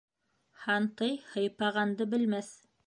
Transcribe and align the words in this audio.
Һантый 0.63 1.13
һыйпағанды 1.35 2.13
белмәҫ. 2.17 2.55